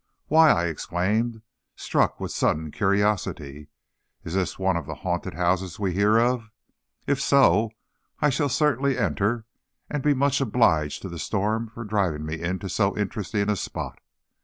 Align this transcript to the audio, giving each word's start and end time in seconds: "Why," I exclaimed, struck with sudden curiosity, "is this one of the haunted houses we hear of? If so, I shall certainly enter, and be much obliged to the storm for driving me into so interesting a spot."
"Why," 0.29 0.49
I 0.49 0.65
exclaimed, 0.65 1.43
struck 1.75 2.19
with 2.19 2.31
sudden 2.31 2.71
curiosity, 2.71 3.67
"is 4.23 4.33
this 4.33 4.57
one 4.57 4.75
of 4.75 4.87
the 4.87 4.95
haunted 5.05 5.35
houses 5.35 5.77
we 5.77 5.93
hear 5.93 6.17
of? 6.17 6.49
If 7.05 7.21
so, 7.21 7.69
I 8.19 8.31
shall 8.31 8.49
certainly 8.49 8.97
enter, 8.97 9.45
and 9.91 10.01
be 10.01 10.15
much 10.15 10.41
obliged 10.41 11.03
to 11.03 11.09
the 11.09 11.19
storm 11.19 11.67
for 11.67 11.83
driving 11.83 12.25
me 12.25 12.41
into 12.41 12.67
so 12.67 12.97
interesting 12.97 13.47
a 13.47 13.55
spot." 13.55 13.99